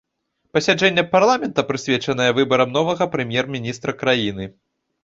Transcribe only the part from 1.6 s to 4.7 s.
прысвечанае выбарам новага прэм'ер-міністра краіны.